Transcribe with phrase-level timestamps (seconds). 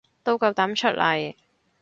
[0.23, 1.35] 都夠膽出嚟